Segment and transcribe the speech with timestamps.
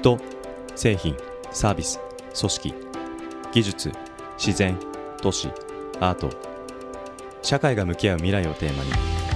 [0.00, 0.18] 人
[0.76, 1.14] 製品
[1.52, 2.00] サービス
[2.38, 2.74] 組織
[3.52, 3.92] 技術
[4.38, 4.78] 自然
[5.20, 5.48] 都市
[6.00, 6.30] アート。
[7.42, 8.90] 社会が向き合う未来をテーマに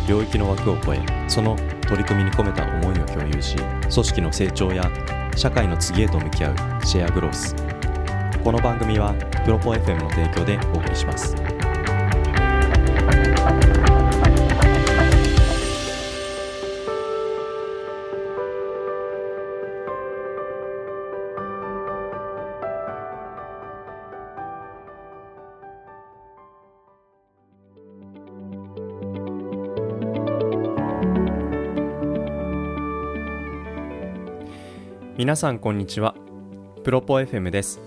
[0.09, 1.57] 領域の枠を超えその
[1.87, 4.91] 取り組みに込めた思いを共有し組織の成長や
[5.37, 6.57] 社会の次へと向き合う
[6.87, 7.55] シェアグロース。
[8.43, 11.54] この番組はプロポ FM の提供でお送りします。
[35.25, 36.15] 皆さんこんにちは。
[36.85, 37.81] プロポ FM です。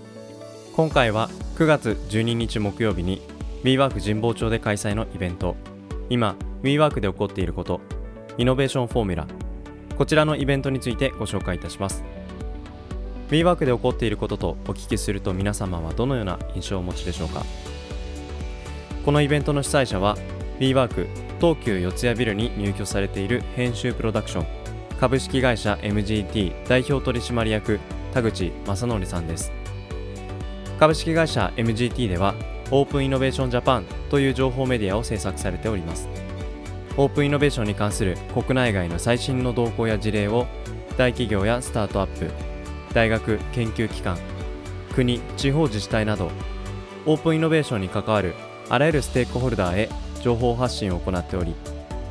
[0.74, 3.22] 今回は9月12日木曜日に
[3.62, 5.54] WeWork 神保町で開催のイベント。
[6.10, 7.80] 今 WeWork で起こっていること
[8.38, 9.26] イノベーションフォーミュラ。
[9.96, 12.02] こちらのイベントについてご紹介いたします。
[13.30, 17.44] WeWork で起こっていることとお聞きすると皆様はどのような印象をお持ちでしょうか。
[19.04, 20.18] このイベントの主催者は
[20.58, 21.06] WeWork
[21.40, 24.57] 東急四谷ビルに入居されている編集プロダクション
[24.98, 27.78] 株式会社 MGT 代表取締役
[28.12, 29.52] 田口正則さんです。
[30.80, 32.34] 株式会社 MGT では
[32.72, 36.08] オープンイノベーションジャパンという情報メディアを制作されております。
[36.96, 40.46] オープンイノベーションに関する国内外の最新の動向や事例を
[40.96, 42.28] 大企業やスタートアップ
[42.92, 44.18] 大学研究機関
[44.96, 46.32] 国地方自治体など
[47.06, 48.34] オープンイノベーションに関わる
[48.68, 49.88] あらゆるステークホルダーへ
[50.22, 51.54] 情報発信を行っており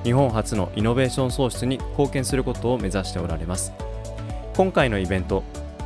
[0.07, 3.73] 日本初のイノベーション創出に貢献することを目指しておられます。
[4.55, 5.43] 今回のイベント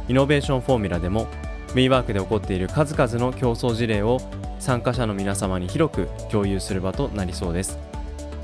[0.07, 1.25] イノベーションフォーミュラでも
[1.69, 4.19] WeWork で起こっている数々の競争事例を
[4.59, 7.79] 参加者の皆様に広く共有する場となりそうです。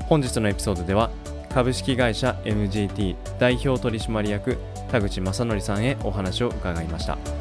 [0.08, 1.12] 本日のエピソードでは
[1.54, 4.58] 株式会社 MGT 代表取締役
[4.90, 7.37] 田口正則さんへお話を伺いました。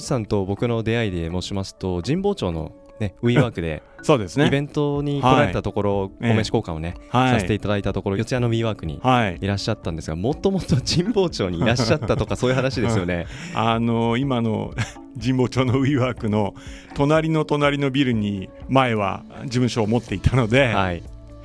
[0.00, 4.46] 口さんと僕の出会いで申しますと神保町のね、ウィーワークでそうですね。
[4.46, 7.34] イベントに来られたところ、お飯交換をね、はい。
[7.34, 9.38] させていただいたところ四谷のウィーワークにはい。
[9.40, 13.26] いらっしゃったんですがもともと神保町にいらっしゃったとかそういう話ですよね。
[13.54, 14.72] あの今の
[15.20, 16.54] 神保町のウィーワークの
[16.94, 21.02] 隣の隣のビルに前は事務所を持っていたので、はい、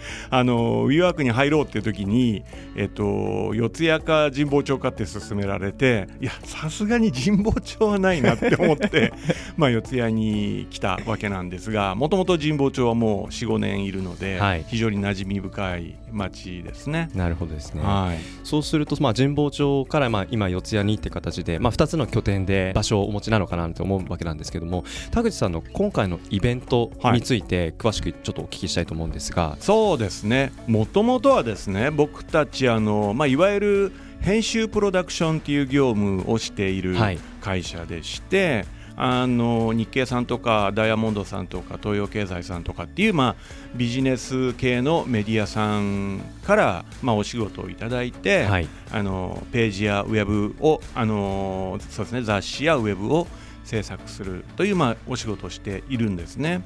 [0.29, 2.43] あのウィーワークに入ろうっていう時に、
[2.75, 9.13] えっと、四谷か神保町かって勧められていやさすがに神保町はないなって思って
[9.57, 17.09] まあ四谷に来たわけなんですがもともと神保町はもう45年いるので、はい非常に馴染み深い町ですね。
[17.13, 17.81] なるほどですね。
[17.81, 29.57] はいそうすると、まあ、神保町から、まあ、今四谷にって形で、まあ、2つの拠点で場所をお持ちなのかなと思うわけなんですけども田口さんの今回のイベントについて詳しくちょっとお聞きしたいと思うんですが、
[29.91, 30.53] そうですね。
[30.67, 33.91] もともとはですね僕たちあの、まあ、いわゆる
[34.21, 37.19] 編集プロダクションっていう業務をしているはい。
[37.41, 38.65] 会社でして、
[38.95, 43.35] あの日経さんとかダイヤモンドさんとか東洋経済さんとかっていう、まあ、
[43.75, 48.67] ビジネス系のメディアさんから、まあ、お仕事をいただいて、はい。
[48.93, 53.27] あのページやウェブをあのそうですね雑誌やウェブを
[53.65, 56.61] 制作するという、まあ、お仕事をしているんですね。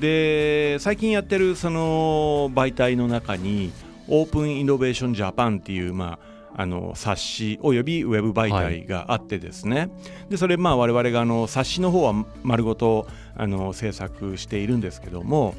[0.00, 3.72] で最近やってるその媒体の中に
[4.08, 6.18] オープンイノベーションジャパンっていう、ま
[6.54, 9.90] あ、あの冊子およびウェブ媒体があってですね、
[10.28, 12.12] でそれまあ我々があの冊子の方は
[12.42, 15.54] 丸ごとあの制作しているんですけども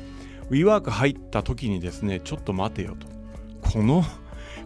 [0.50, 3.08] WeWork 入った時にですねちょっと待てよと。
[3.70, 4.04] この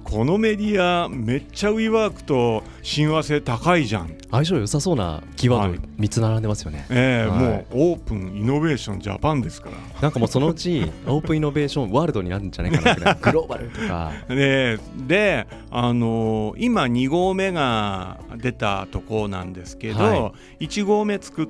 [0.04, 4.18] このメディアめっちゃ WeWork と親和性高いじゃん。
[4.32, 5.80] 相性良さそうなキーワードはい。
[6.00, 6.86] 3つ並んでますよね。
[6.90, 7.40] ええはい。
[7.40, 10.02] もうオープンイノベーションジャパンですから。
[10.02, 14.12] なんかもうそのうち オープンイノベーションワールドになるんじゃないかなぐらいグローバルとか。
[14.28, 21.48] でで、あのー今2号目が出たとこなんですけど、は1号目作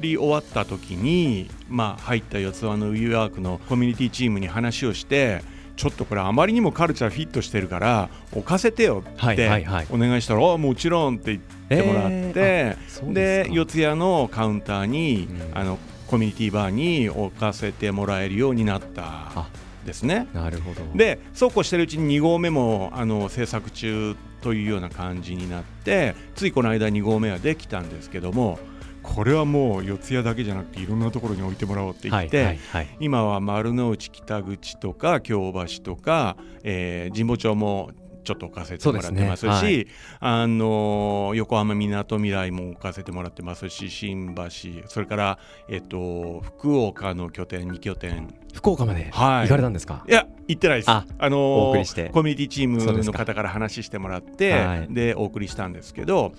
[0.00, 5.42] り終わった時に、まあ、入った四つ葉のウィーワークのコミュニティチームに話をして
[5.76, 19.02] ちょっとこれあまりにもカルチャーフィットしてるから置かせてよってはいお願いしたら「あもちろん」って言ってもらって、えーで四谷のカウンターに、うんあのコミュニティバーに置かせてもらえるようになった
[19.34, 19.48] あ
[19.84, 20.28] ですね。
[20.32, 20.80] なるほど。
[20.94, 28.58] でそうこうしてるうちに2号目もあの制作中というような感じになってついこの間2号目はできたんですけども
[29.04, 32.96] これはもう四谷だけじゃなくていろんなところに置いてもらおうって言って、はいはいはい。
[32.98, 37.90] 今は丸の内北口とか京橋とか、えー神保町も
[38.24, 39.50] ちょっと置かせてもらってますしね。
[39.50, 39.86] はい。
[40.20, 48.34] あの横浜みなとみらいも置かせてもらってますし新橋それから、えっと、福岡の拠点2拠点。
[48.52, 49.42] 福岡まではい。
[49.42, 50.90] 行かれたんですか、いや行ってないです。
[50.90, 52.08] ああのお送りして。
[52.08, 54.86] コミュニティチームの方から話してもらってはい。
[54.90, 56.32] でお送りしたんですけど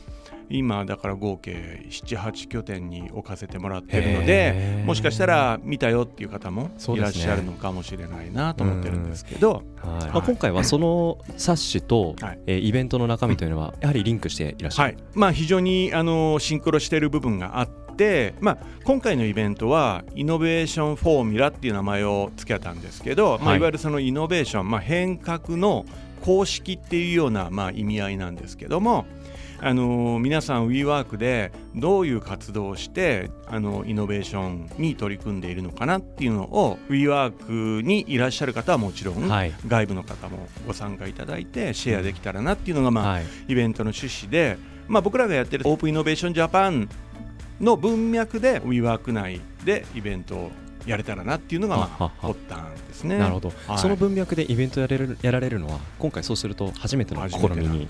[0.49, 4.85] 今だから合計78拠点に置かせてもらってるのへでー。
[4.85, 12.39] もしかしたら見たよっていう方もいらっしゃるのかもしれないなと思ってるんですけど、はいはいまあ、今回はその冊子と、はい。
[12.47, 15.03] えーイベントの中身というのはやはりリンクしていらっしゃる、はい。
[15.13, 23.57] まあ、非常にあのシンクロしている部分があって、まあ、今回のイベントはイノベーションフォーミュラっていう名前を付けたんですけど、いまあ、はい。
[23.57, 25.85] いわゆるそのイノベーション、まあ、変革の
[26.21, 29.05] 公式っていうような、まあ、意味合いなんですけども。
[29.61, 39.53] あの皆さん WeWork でどういう活動をしてあのイノベーションに取り組んでいるのかなっていうのを WeWork にいらっしゃる方はもちろん、はい。
[39.67, 43.25] 外部の方もご参加いただいてシェアできたらなっていうのが、まあはい。
[43.47, 44.57] イベントの趣旨で、
[44.87, 46.89] まあ、僕らがやってるオープンイノベーションジャパン
[47.59, 50.51] の文脈で WeWork 内でイベントを
[50.85, 53.17] やれたらなっていうのが、まあ、発端ですね。
[53.17, 53.77] なるほど、はい。
[53.77, 57.87] その文脈でイベントやれるやられるのは今回そうすると初めての試みに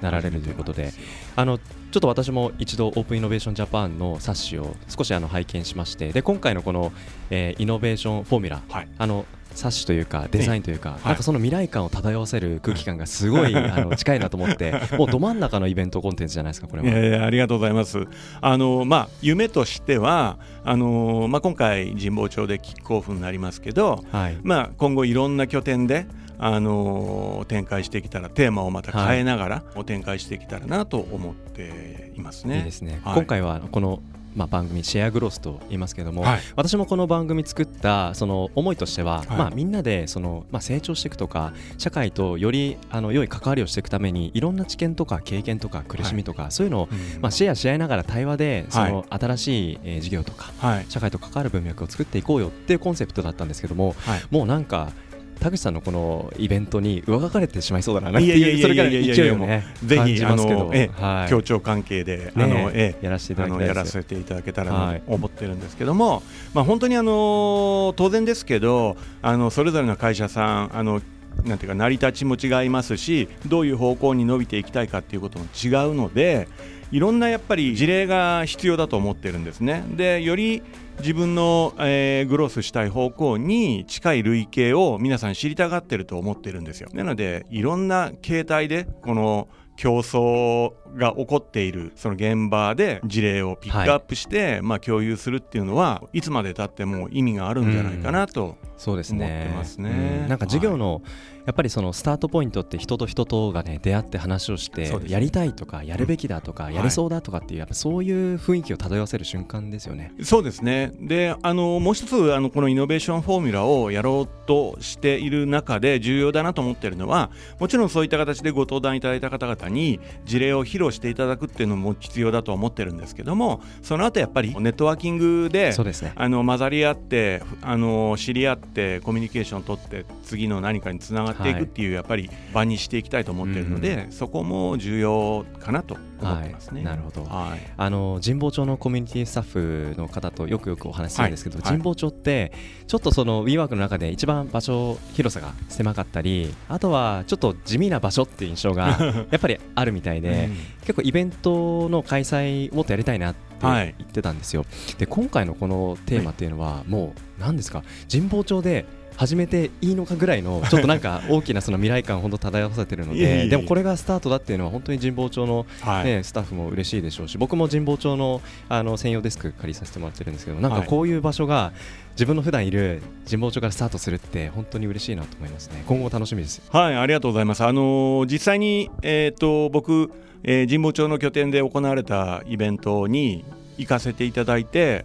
[0.00, 0.92] なられるということで
[1.36, 1.64] あのちょ
[1.98, 6.92] っと私も一度オープンイノベーションジャパンの冊子を少しあの拝見しましてで今回のこの、
[7.30, 8.88] えーイノベーションフォーミュラはい。
[8.98, 16.88] あの冊子というかデザインというか、いなんかその未来感を漂わせる空気感がすごい あの近いなと思ってもうど真ん中のイベントコンテンツじゃないですかこれは。
[16.88, 18.06] いやいやありがとうございます。
[18.40, 26.06] あのまあ夢としてはあのまあ今回神保町でキックオフになりますけど、はいまあ今後いろんな拠点で
[26.38, 32.58] あの展開してきたらテーマをまた変えながら、展開していけたらなと思っていますね。
[32.58, 34.00] いいですね、はい今回はこの、
[34.34, 36.40] まあ、番組シェアグロスと言いますけれども、はい。
[36.56, 39.26] 私もこの番組作ったその思いとしては、はい。
[39.38, 47.20] まあ、みんなでその、まあ、成長していくとか社会とよりあの良い関わりをしていくためにいろんな知見とか経験とか苦しみとか、そういうのを、うん。
[47.20, 50.86] まあ、シェアし合いながら対話でその新しい、えー事業とかはい。
[50.88, 54.22] 社会と関わる文脈を作っていこうよっていうコンセプトだったんですけどもはい。
[54.30, 54.92] もうなんか
[55.40, 61.30] 田口さんのこのイベントに上書かれてしまいそうだなっていうそれから勢いをねぜひあのえはい。
[61.30, 66.22] 協調関係で、あねのえやらせていたあのやらせていただけたらと思ってるんですけども、
[66.54, 71.00] まあ、本当にあの当然ですけどあのそれぞれの会社さんあの
[71.44, 76.48] なんていうか成り立ちも違いますしどういう方向に伸びていきたいかっていうことも違うので
[76.90, 79.84] いろんなやっぱり事例が必要だと思ってるんですね。
[79.90, 80.62] でより
[81.00, 86.88] 自分の、えーグロースしたい方向に近い類型を皆さん知りたがってると思ってるんですよ。
[86.92, 89.48] なのでいろんな形態でこの
[89.78, 99.24] 競争が起こっているその現場で事例をピックアップして、まあ、共有するっていうのはいつまでたっても意味があるんじゃないかなと、そうですね。
[99.24, 100.20] 思ってますね。
[100.22, 100.28] うん。
[100.28, 101.00] なんか授業の、
[101.48, 110.12] やっぱりそのスタートポイントって人と人とがね出会って話をしてやりたいとかやるべきだとか、んやれそうだとかっていうやっぱそういう雰囲気を漂わせる瞬間ですよね。
[110.22, 126.12] そうですねであのもう一つあのこのイノベーションフォーミュラをやろうとしている中で重要だなと思っているのはもちろんそういった形でご登壇いただいた方々に事例を披露していただくっていうのも必要だと思ってるんですけどもその後やっぱりネットワーキングでそうですね。
[126.14, 136.80] あの混ざり合ってあの知り合ってコミュニケーションを取って次の何かにつながっていくっていう、やっぱり場にしていきたいと思っているので、そこも重要かなと思ってますね。
[136.80, 137.24] はいなるほど。
[137.24, 137.60] はい。
[137.76, 141.62] あの神保町のコミュニティスタッフの方とよくよくお話しするんですけど、はい。
[141.62, 142.52] はい神保町って
[142.86, 148.88] ちょっとその WeWork の中で一番場所広さが狭かったりあとはちょっと地味な場所っていう印象が
[149.30, 150.48] やっぱりあるみたいで、
[150.82, 153.94] 結構イベントの開催もっとやりたいなってはい。
[153.98, 154.64] 言ってたんですよ、
[154.98, 157.82] で今回のこのテーマっていうのはもう何ですか？
[158.10, 158.86] 神保町で
[159.18, 166.04] 始めていいのかぐらいの ちょっとなんか大きなその未来感を本当漂わせてるのででもこれがスタートだっていうのは本当に神保町のはい。
[166.04, 171.72] ね、スタッフも嬉しいでしょうし僕も神保町のあの専用デスク借りさせてもらってるんですけどなんかはいこういう場所が
[172.12, 175.82] 自分の普段いる神保町からスタートするって本当に嬉しいなと思いますね。
[175.86, 176.62] 今後楽しみです。
[176.70, 177.64] はい、ありがとうございます。
[177.64, 180.12] あのー実際に、えー、と僕、
[180.44, 183.44] えー神保町の拠点で行われたイベントに
[183.78, 185.04] 行かせていただいて、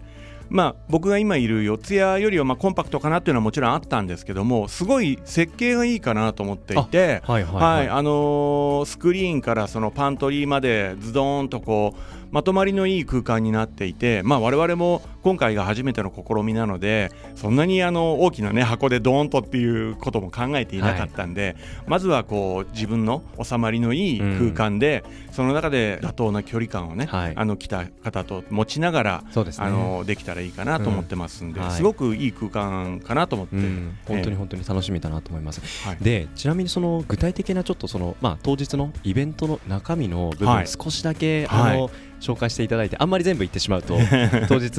[0.49, 7.21] まあ、僕が今いる四谷よりはまあコンパクトかなっていうのはもちろんあったんですけどもすごい設計がいいかなと思っていて。
[7.23, 31.67] はいはい、あのースクリーンからそのパントリーまでズドーンとこうまとまりのいい空間になっていて、まあ、我々も今回が初めての試みなのでそんなにあの大きな、ね、箱でドーンとっていうことも考えていなかったんで、はい、まずはこう自分の収まりのいい空間で、うん、その中で妥当な距離感をね、はい、あの来た方と持ちながらで、ね、あのできたらいいかなと思ってますんで、うん。
[31.67, 35.61] はい、すごくいい空間かなと思って、うん、本当に本当に楽しみだなと思います。
[36.01, 41.91] でちなみにその具体的なちょっとその、まあ、当日のイベントの中身の部分、少しだけ、あの
[42.23, 43.97] 紹介していただいてあんまり全部言ってしまうと
[44.47, 44.71] 当日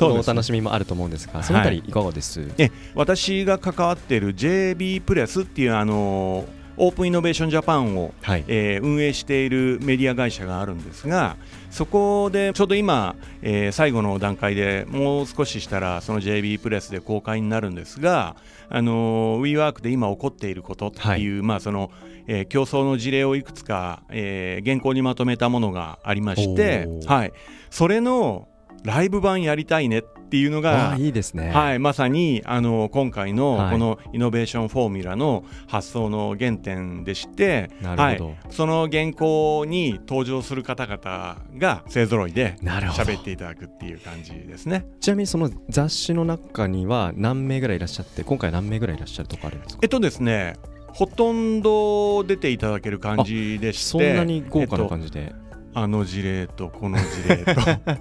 [0.00, 6.44] のお楽しみもあると思うんですがそのあたりいかがです、はい、え私が関わっている JB プレスっていうあの
[6.76, 11.36] オープンイノベーションジャパンを、はい、えー、運営しているメディア会社があるんですが
[11.70, 18.34] そこでちょうど今、えー、最後の段階でもう少ししたらその JB プレスで公開になるんですが
[18.70, 21.90] あの WeWork で今起こっていることっていう、はい、まあその
[22.26, 27.32] えー、競争の事例をいくつか、えー、原稿にまとめたものがありまして、はい、
[27.70, 28.48] それの
[28.82, 44.86] ライブ版やりたいねっていうのがいいですね、はい、まさにあの今回のこのイノベーションフォーミュラの発想の原点でして、はい、その原稿に登場する方々が勢ぞろいで喋っていただくっていう感じですね。
[45.00, 49.80] ちなみにその雑誌の中には何名ぐらいいらっしゃって今回何名ぐらいいらっしゃるとかあるんですか？
[49.82, 50.54] えっとですね
[50.94, 55.34] ほとんど出ていただける感じでしてそんなに豪華な感じで、えっと、
[55.74, 57.54] あの事例とこの事例と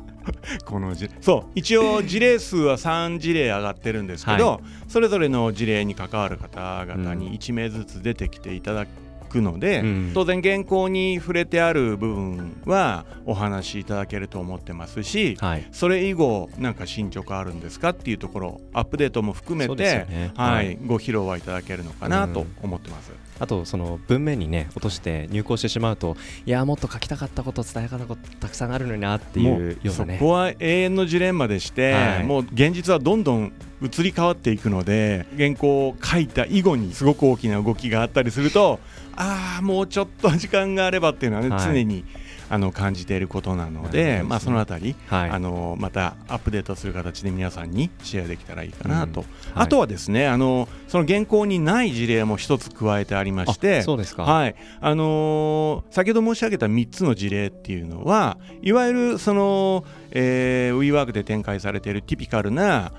[0.65, 8.85] この事そう一応事例数は3事例上がってるんですけど、はい、それぞれの事例に関わる方々に1名ずつ出てきていただ
[9.29, 23.11] くので、うん、当然原稿に触れてある部分はお話しいただけると思ってますし、はい、それ以後なんか進捗あるんですかっていうところアップデートも含めて、ね、はい、はい、ご披露はいただけるのかなと思ってます。
[23.11, 30.17] うんあとその文面にね落として入稿してしまうといやもっと書きたかったこと伝えたことたくさんあるのになっていうようなね。
[30.17, 38.81] そこは永遠のジレンマでして、はい、もう現実はどんどん移り変わっていくので原稿を書いた以後にすごく大きな動きがあったりすると
[39.19, 42.05] ああもうちょっと時間があればっていうのはね、はい、常に
[42.49, 49.27] あの感じていることなので、ね、まあ、そのあたり、はい、あのまたアップデートする形で皆さんにシェアできたらいいかなと、うん。
[49.53, 54.55] はい、あとはですねあのその原稿にない事例も一つ加えてありましてそうですか、はい。
[54.81, 62.91] あのー、先ほど申し上げた3つの事例っていうのはいわゆるその、えー、WeWork で展開されているティピカルな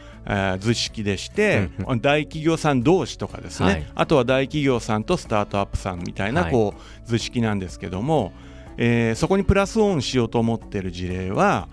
[0.60, 8.32] 図式でして、うん、大企業さん同士とかですね、はい、あとは大企業さんとスタートアップさんみたいなこう、図式なんですけども、
[8.82, 11.68] えー、そこにプラスオンしようと思っている事例は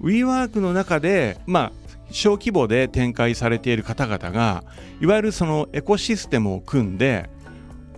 [0.00, 1.72] WeWork の中で、まあ、
[2.12, 4.62] 小規模で展開されている方々が
[5.00, 7.28] いわゆるそのエコシステムを組んで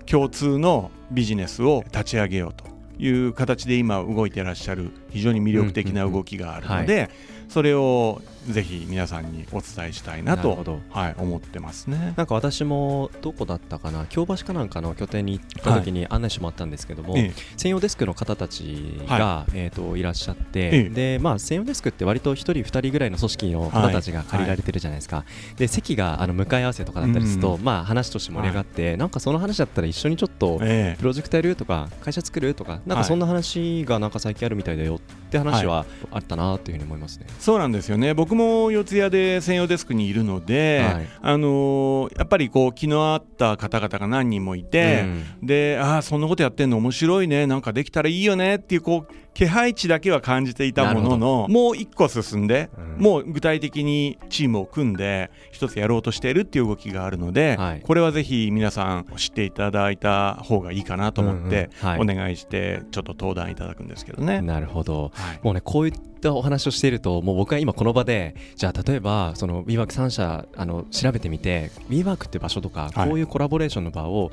[0.07, 2.65] 共通のビジネスを立ち上げようと
[2.99, 7.11] いう形で今動いていらっしゃる非常に魅力的な動きがあるので、
[7.49, 10.55] それをぜひ皆さんにお伝えしたいなと
[10.91, 12.15] はい、思ってますね。
[12.17, 25.25] なんか私もどこだったかな京橋かなんかの拠点に行った時に案内してもらったんですけども、はい、専用デスクの方たちが、はい、えーと、いらっしゃって、でまあ、専用デスクって割と1人2人ぐらいの組織の方たちが借りられてるじゃないですか、
[25.57, 30.65] で席があの向かい合わせとかだったりすると、うん、まあ、話として盛り上がって、なんかその話だったら一緒にちょっとプ
[31.05, 37.27] ロジェクトやるとか会社作るとかなんかそんな話がなんか最近あるみたいだよって話はあったなというふうに思いますね。
[37.39, 38.15] そうなんですよね。
[38.15, 45.05] 僕も四谷で専用デスクにいるので、はい、あのー、やっぱりこう気の合った方々が何人もいて、
[45.41, 64.41] うん、でああそんなことやってんの面白いねなんかできたらいいよねっていうこう気配値だけは感じていたもののもう一個進んで、うん、もう具体的にチームを組んで一つやろうとしているっていう動きがあるので、はい、これはぜひ皆さん知っていただいた方がいいかなと思って、お願いしてちょっと登壇いただくんですけどね。
[64.41, 74.31] なるほど、はい、もうねこういったお話をしているともう僕は今この場でじゃあ例えばその WeWork3 社あの調べてみて WeWork って場所とかこういうコラボレーションの場を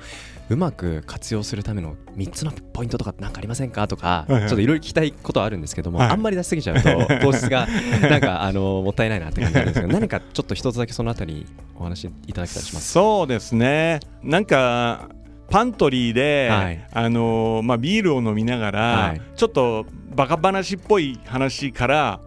[0.52, 3.88] うまく活用するための3つのポイントとか何かありませんか？
[3.88, 6.90] とか、ちょっといろいろ聞きたいことはあるんですけども、はい、あんまり出しすぎちゃうと
[7.24, 7.68] 糖質が
[8.02, 12.92] なんかあのもったいないなって感じなんですけど何かちょっと一つだけそのあたりお話いただきたりします？
[12.92, 14.02] そうですね。
[14.24, 15.08] なんか
[15.50, 22.20] パントリーで、はい、あのまあ、ビールを飲みながら、はい、ちょっとバカ話っぽい話から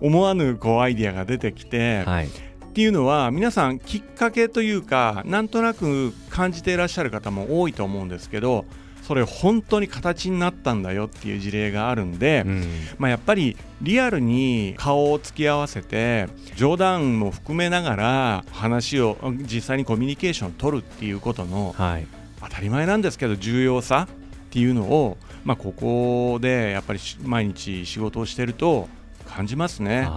[0.00, 2.28] 思わぬこうアイディアが出てきて、はい、
[2.74, 8.64] っていうのは皆さんきっかけというかなんとなく感じていらっしゃる方も多いと思うんですけど
[9.04, 12.64] それ本当に形になったんだよっていう事例があるんで、うん、
[12.98, 16.26] まあ、やっぱりリアルに顔を突き合わせて
[16.56, 22.06] 冗談も含めながら話を実際にコミュニケーションを取るっていうことの、はい、
[22.40, 24.14] 当たり前なんですけど重要さっ
[24.50, 28.88] ていうのをまあ、ここでやっぱり毎日仕事をしてると
[29.26, 30.08] 感じますね。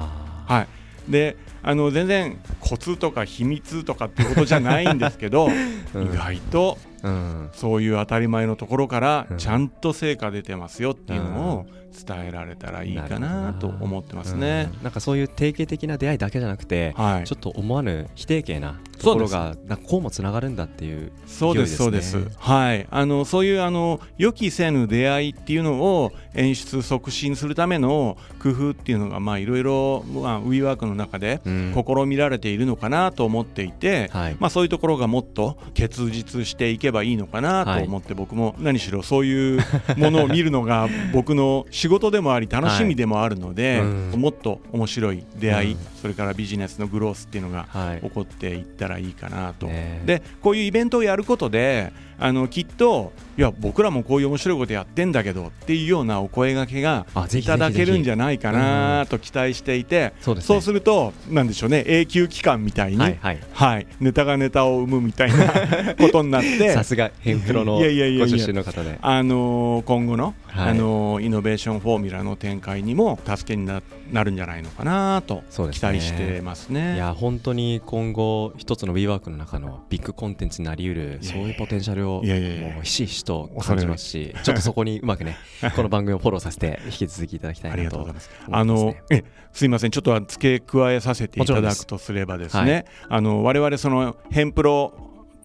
[0.47, 0.67] はい、
[1.09, 5.47] であの全然コツとか秘密とかっていうことじゃないんですけど、
[5.93, 11.65] うん、意外と、うん、そういう当たり前のところからちゃんと成果出てますよっていうのを
[12.05, 22.17] 伝えられたらいいかなと思ってますね、うん、なんかそういう定型的な出会いだけじゃなくて、はい、ちょっと思わぬ非定型なところがなんかこうもつながるんだっていうそうですそうです。
[22.37, 22.87] はい。
[22.89, 39.61] あのそういうあの予期せぬ出会いっていうのを演出促進するための工夫っていうのがまあいろいろまあ WeWork の中で試みられているのかなと思っていて、うん、まあそういうところがもっと結実していけばいいのかなと思って、僕も何しろそういう
[39.97, 47.67] ものを見るのが僕の仕事でもあり楽しみでもあるので、はいうん、もっと面白い出会い、うん、それからビジネスのグロースっていうのが
[48.01, 49.67] 起こっていったらいいかなと。
[50.05, 65.45] でこういうイベントをやることであのきっといや僕らもこういう面白いことやってんだけどっていうようなお声がけがいただけるんじゃないかなと期待していて、そう、ね,、するとなんでしょうね永久期間みたいに、はいネタがネタを生むみたいな
[65.95, 68.97] ことになってさすがヘンプロのご出身の方で。
[69.01, 73.81] あのー、今後の、はい、あのー、イノベーションフォーミュラの展開にも助けにな
[74.11, 76.95] なるんじゃないのかなと期待してますね。
[76.95, 85.37] いや本当に今後一つの WeWork の中のビッグコンテンツになりうるそういうポテンシャルをもうひしひしと感じますしちょっとそこにうまくね
[85.75, 89.23] この番組をフォローさせて引き続きいただきたいなと思います、あのえ
[89.57, 89.91] すいません。
[89.91, 92.13] ちょっと付け加えさせていただくとす。
[92.13, 94.93] ればですね、はい、あの我々そのヘンプロ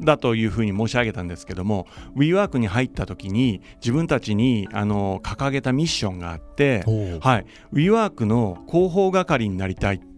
[0.02, 6.85] だというふうに申し上げたんですけども WeWork に入った時に自分たちにあの掲げたミッションがあって、
[7.21, 10.12] はい、WeWork の広報係になりたいって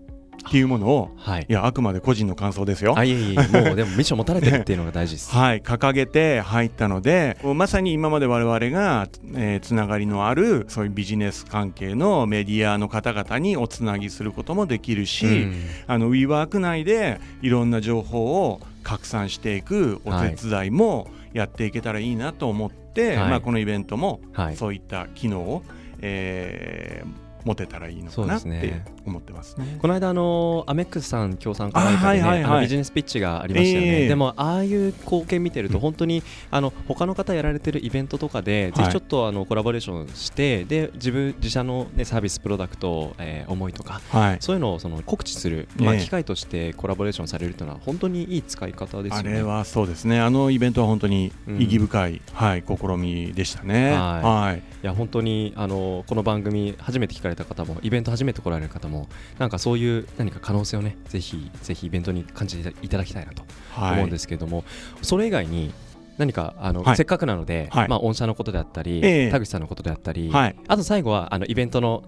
[0.53, 2.95] いうものを、はい、いやあくまで個人の感想ですよ。
[2.97, 5.31] あいえいえもうでもミッション持たれてるっていうのが大事です。
[5.35, 15.55] はい掲げて入ったのでまさに今まで我々が、えー、つながりのあるそういうビジネス関係のメディアの方々におつなぎすることもできるし、うん、
[15.87, 24.21] あの WeWork 内でいろんな情報を拡散していくお手伝いもやっていけたらいいなと思って、はい、まあ、このイベントも
[24.55, 25.63] そういった機能を、
[26.01, 29.79] えー、持てたらいいのかなって思ってますね。
[29.81, 34.03] この間あのアメックスさん協賛会で、ねはいはいはい、ビジネスピッチがありましたよね。
[34.03, 49.30] えー、でもああいう貢献見てると本当にあの他の方やられてるイベントとかで、ぜひちょっとあのコラボレーションしてで自分自社のねサービスプロダクト、えー、思いとか、はい、そういうのをその告知する、まあ、機会としてコラボレーションされるというのは本当にいい使い方ですよね。
[49.30, 50.21] あれはそうですね。
[50.21, 53.93] あのイベントは本当に意義深い、うん、はい試みでしたね。
[53.93, 54.45] はい。
[54.45, 63.42] はい、いや本当にあのこの番組初めて聞かれた方もイベント初めて来られる方もなんかそういう何か可能性をねぜひぜひイベントに感じていただきたいなと
[63.76, 64.66] 思うんですけれども、はい、
[65.02, 65.73] それ以外に
[66.18, 72.04] 何かあの、はい、せっかくなので、はい、まあ、御社のことであったり、えー、田口さんのことであったり、はい、あと最後はあのイベントの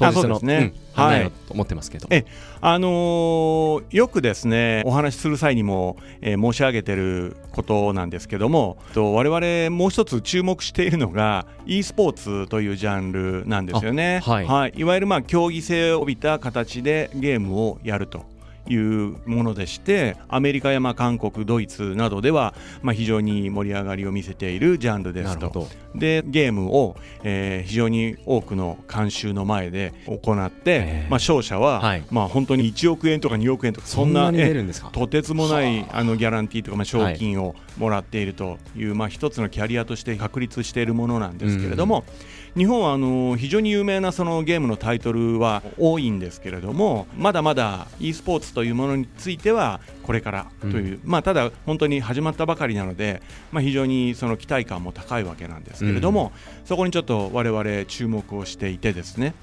[0.00, 2.24] 当日の、ねうん、案内をと思ってますけど、え
[2.60, 14.20] あのー、よくですねお話しする際にも、えー、申し上げてることなんですけどもと我々もう一つ注目しているのが e スポーツというジャンルなんですよね。
[14.24, 18.24] はい、はい、いわゆるまあ競技性を帯びた形でゲームをやると。
[18.68, 25.68] いうものでしてアメリカやまあ韓国ドイツなどではまあ非常に盛り上がりを見せているジャンルですと。
[25.94, 34.30] でゲームを、えー、非常に多くの監修の前で行って、まあ、勝者は、はい、まあ本当に1億円とか2億円とかそんな
[34.92, 36.04] とてつもないあ。
[36.10, 42.04] のギャランティーとかまあ賞金をもらっているという、まあ一つのキャリアとして確立しているものなんですけれども、
[42.56, 59.34] 日本はあの非常に有名なそのゲームのタイトルは多いんですけれどもまだまだ e スポーツというものについてはこれからという、うん、まあただ本当に始まったばかりなので、まあ、非常にその期待感も高いわけなんですけれども、うん、そこにちょっと我々注目をしていてですね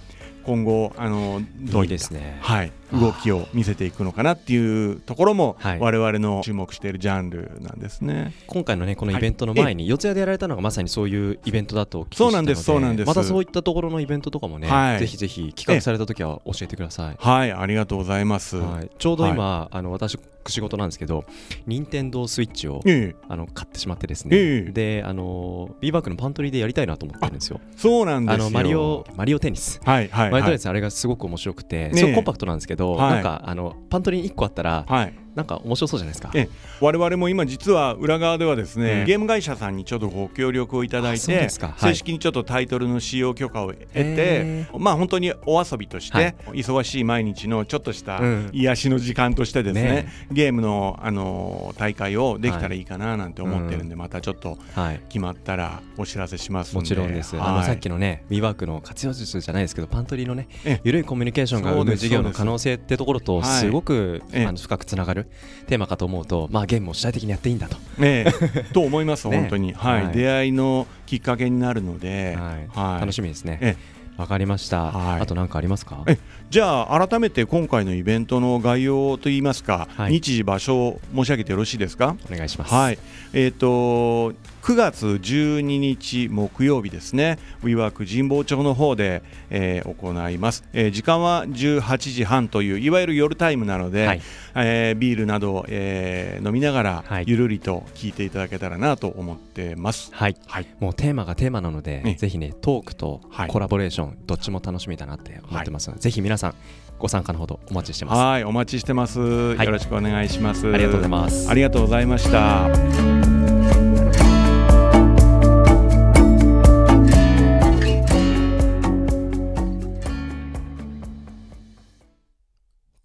[0.43, 8.33] 今後あのどういった、ね、はい、動きを見せていくのかなっていうところも、はい、我々の注目しているジャンルなんですね。
[8.47, 13.07] 今回のねこのイベントの前に、はい、四谷でやられたのがまさにそういうイベントだとお聞きしたのでそうなんですそうなんです。
[13.07, 17.15] またそういったところのイベントとかもね、はい、ぜひぜひ企画された時は教えてください。
[17.17, 20.17] はいありがとうございます、はい、ちょうど今、あの私
[20.49, 21.25] 仕事なんですけど
[21.65, 27.59] 任天堂スイッチを、えあの買ってしまってですね、えであのビーバークのパントリーでやりたいなと思ってるんですよ。
[27.75, 28.45] そうなんですよ。
[28.45, 29.79] あのマリオマリオテニス。
[29.83, 36.31] はいはい、マリオテニスあれがすごく面白くて、すごくコンパクトなんですけど、なんかあのパントリーに1個あったら、はいなんか面白そうじゃないですか。
[36.33, 36.49] え
[36.81, 41.49] 我々も今実は裏側ではですね、ええゲーム会社さんにちょっとご協力をいただいて、はい。
[41.77, 46.35] 正式にちょっとタイトルの使用許可を得てへ、まあ本当にお遊びとして、はい。
[46.53, 48.49] 忙しい毎日のちょっとしたうん。
[48.51, 50.11] 癒しの時間としてですね、ね。
[50.31, 55.01] ゲームのあの大会をできたらいいかななんて思ってるんで、またちょっとはい。
[55.07, 56.79] 決まったらお知らせしますんで。
[56.79, 57.35] もちろんです。
[57.35, 57.47] はい。
[57.47, 63.59] あのさっきのね、WeWork の活用術じゃないですけど、パントリーのねええ、緩いコミュニケーションが生む事業の可能性ってところと、はい。
[63.59, 64.45] すごくええ。
[64.47, 65.26] あの深くつながる
[65.67, 67.77] テーマかと思うと、まあゲームを主体的にやっていいんだと。
[67.97, 68.63] ねえ。
[68.73, 69.37] と思います、ね。
[69.37, 70.03] 本当に、はい。
[70.05, 70.13] はい。
[70.13, 72.37] 出会いのきっかけになるので、
[72.73, 72.99] はい。
[73.01, 73.59] 楽しみですね。
[73.61, 73.75] え
[74.17, 74.85] わかりました。
[74.85, 75.21] はい。
[75.21, 76.03] あと何かありますか？
[76.07, 76.17] え
[76.49, 80.13] じゃあ改めて今回のイベントの概要といいますか、はい。
[80.13, 82.15] 日時場所を申し上げてよろしいですか？
[82.31, 82.73] お願いします。
[82.73, 82.97] はい。
[83.33, 84.33] えー、と
[84.67, 94.21] 9月12日木曜日ですね WeWork 神保町の方で、えー行います、えー時間は18時半といういわゆる夜タイムなので、はい
[94.55, 100.09] えービールなど、えー飲みながらはいゆるりと聞いていただけたらなと思ってます。
[100.13, 100.35] はい。
[100.45, 106.55] はいもうテーマがテーマなので、ねぜひね、トークとはいコラボレーション、どっちも楽しみだなって思ってますので、ぜひ皆さん、
[106.99, 108.19] ご参加のほどお待ちしてます。
[108.19, 109.19] はい、お待ちしてます。
[109.19, 110.69] よいろしくお願いします。
[110.73, 113.36] ありがとうございますありがとうございました。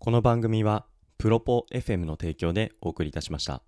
[0.04, 0.84] この番組は、
[1.16, 3.62] プロポ FM の提供でお送りいたしました。